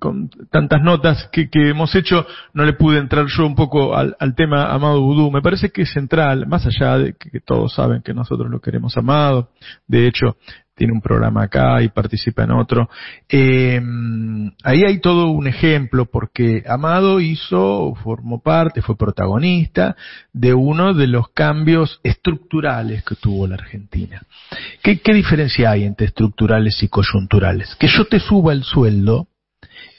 [0.00, 4.72] con tantas notas que, hemos hecho, no le pude entrar yo un poco al, tema
[4.72, 5.30] Amado Vudú.
[5.30, 8.96] Me parece que es central, más allá de que, todos saben que nosotros lo queremos
[8.96, 9.50] Amado.
[9.86, 10.36] De hecho,
[10.74, 12.88] tiene un programa acá y participa en otro.
[13.28, 13.78] Eh,
[14.64, 19.94] ahí hay todo un ejemplo porque Amado hizo, formó parte, fue protagonista
[20.32, 24.22] de uno de los cambios estructurales que tuvo la Argentina.
[24.82, 27.76] ¿Qué, qué diferencia hay entre estructurales y coyunturales?
[27.78, 29.26] Que yo te suba el sueldo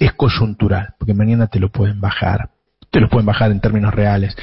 [0.06, 2.50] es coyuntural, porque mañana te lo pueden bajar.
[2.90, 4.36] Te lo pueden bajar en términos reales,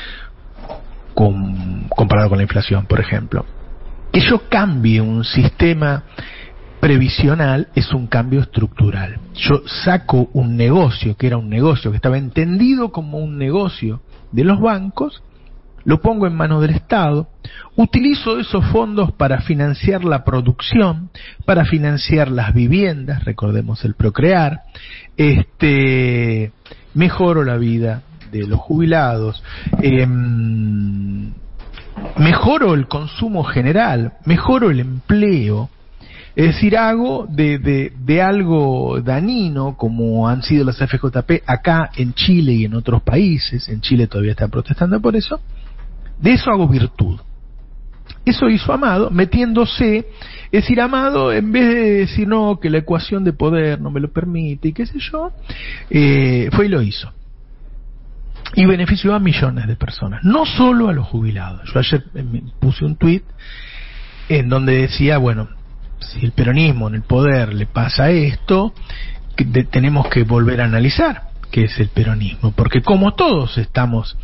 [1.15, 3.45] comparado con la inflación, por ejemplo
[4.13, 6.05] que yo cambie un sistema
[6.81, 9.19] previsional es un cambio estructural.
[9.35, 14.01] Yo saco un negocio que era un negocio que estaba entendido como un negocio
[14.31, 15.23] de los bancos,
[15.85, 17.29] lo pongo en manos del Estado,
[17.77, 21.11] utilizo esos fondos para financiar la producción,
[21.45, 24.63] para financiar las viviendas, recordemos el procrear,
[25.19, 26.53] este,
[26.95, 29.43] mejoro la vida de los jubilados,
[29.83, 30.07] eh,
[32.17, 35.69] mejoro el consumo general, mejoro el empleo,
[36.37, 42.15] es decir, hago de, de, de, algo danino, como han sido las FJP acá en
[42.15, 45.41] Chile y en otros países, en Chile todavía están protestando por eso,
[46.21, 47.19] de eso hago virtud.
[48.25, 50.07] Eso hizo Amado, metiéndose,
[50.51, 54.01] es decir, Amado, en vez de decir no, que la ecuación de poder no me
[54.01, 55.33] lo permite y qué sé yo,
[55.91, 57.13] eh, fue y lo hizo
[58.55, 61.71] y benefició a millones de personas, no solo a los jubilados.
[61.73, 62.03] Yo ayer
[62.59, 63.23] puse un tuit
[64.29, 65.49] en donde decía, bueno,
[66.01, 68.75] si el peronismo en el poder le pasa esto,
[69.71, 74.17] tenemos que volver a analizar qué es el peronismo, porque como todos estamos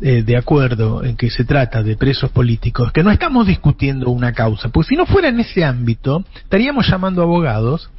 [0.00, 4.32] eh, de acuerdo en que se trata de presos políticos, que no estamos discutiendo una
[4.32, 7.90] causa, porque si no fuera en ese ámbito, estaríamos llamando abogados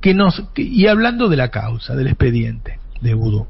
[0.00, 3.46] que nos y hablando de la causa, del expediente de Vudú.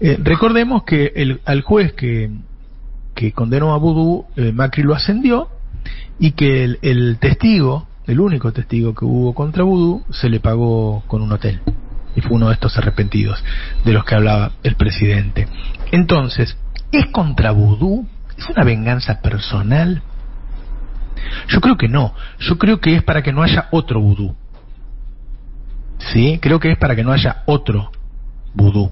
[0.00, 2.30] Eh, recordemos que el, al juez que,
[3.14, 5.48] que condenó a Vudú, eh, Macri lo ascendió
[6.18, 11.22] y que el, testigo, el único testigo que hubo contra Vudú, se le pagó con
[11.22, 11.60] un hotel.
[12.16, 13.42] Y fue uno de estos arrepentidos
[13.84, 15.48] de los que hablaba el presidente.
[15.90, 16.56] Entonces,
[16.90, 18.06] ¿es contra Vudú?
[18.36, 20.02] ¿Es una venganza personal?
[21.48, 22.14] Yo creo que no.
[22.38, 24.34] Yo creo que es para que no haya otro vudú.
[25.98, 26.38] ¿Sí?
[26.42, 27.92] Creo que es para que no haya otro
[28.54, 28.90] vudú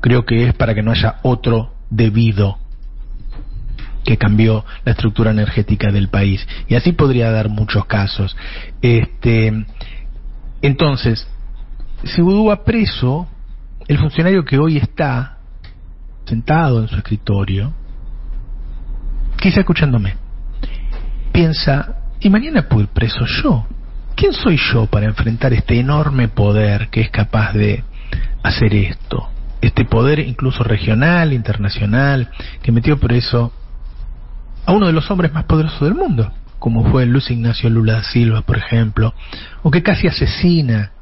[0.00, 2.58] creo que es para que no haya otro debido
[4.04, 6.46] que cambió la estructura energética del país.
[6.68, 8.36] Y así podría dar muchos casos.
[8.80, 9.66] Este,
[10.62, 11.28] entonces,
[12.04, 13.26] si Vudú va preso,
[13.86, 15.38] el funcionario que hoy está
[16.24, 17.72] sentado en su escritorio,
[19.40, 20.16] quizá escuchándome,
[21.32, 23.66] piensa, y mañana puedo ir preso yo.
[24.14, 27.84] ¿Quién soy yo para enfrentar este enorme poder que es capaz de
[28.42, 29.28] hacer esto?
[29.60, 32.28] este poder incluso regional, internacional,
[32.62, 33.52] que metió preso
[34.66, 38.02] a uno de los hombres más poderosos del mundo, como fue Luis Ignacio Lula da
[38.02, 39.14] Silva, por ejemplo,
[39.62, 40.92] o que casi asesina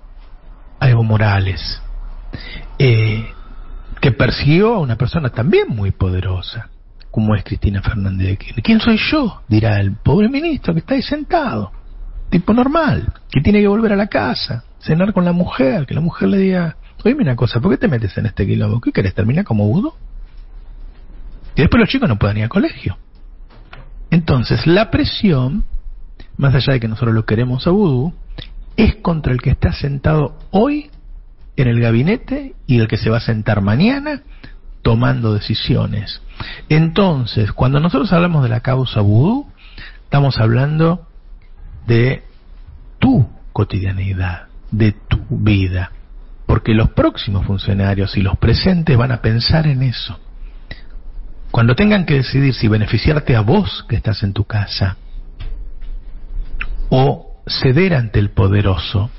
[0.81, 1.81] a Evo Morales,
[2.79, 3.27] eh,
[4.01, 6.71] que persiguió a una persona también muy poderosa,
[7.11, 8.63] como es Cristina Fernández de Kirchner.
[8.63, 9.43] ¿Quién soy yo?
[9.49, 11.73] dirá el pobre ministro que está ahí sentado,
[12.31, 16.01] tipo normal, que tiene que volver a la casa, cenar con la mujer, que la
[16.01, 16.77] mujer le diga,
[17.07, 18.81] Dime una cosa, ¿por qué te metes en este quilombo?
[18.81, 19.15] ¿Qué querés?
[19.15, 19.95] ¿Terminar como Udo?
[21.55, 22.99] Y después los chicos no pueden ir a colegio.
[24.11, 25.65] Entonces, la presión,
[26.37, 28.13] más allá de que nosotros lo queremos a Vudú,
[28.77, 30.91] es contra el que está sentado hoy
[31.57, 34.23] en el gabinete y el que se va a sentar mañana
[34.83, 36.23] tomando decisiones.
[36.69, 39.47] Entonces, cuando nosotros hablamos de la causa Vudú,
[40.05, 41.07] estamos hablando
[41.87, 42.23] de
[42.99, 45.93] tu cotidianidad, de tu vida
[46.47, 50.19] porque los próximos funcionarios y los presentes van a pensar en eso.
[51.51, 54.97] Cuando tengan que decidir si beneficiarte a vos que estás en tu casa
[56.89, 59.11] o ceder ante el poderoso,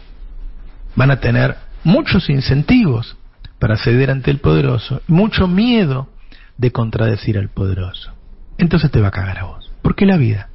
[0.96, 3.18] van a tener muchos incentivos
[3.60, 6.10] para ceder ante el poderoso, mucho miedo
[6.58, 8.14] de contradecir al poderoso.
[8.58, 9.72] Entonces te va a cagar a vos.
[9.82, 10.50] Porque la vida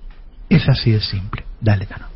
[0.49, 1.45] es así de simple.
[1.61, 2.12] Dale, Tano.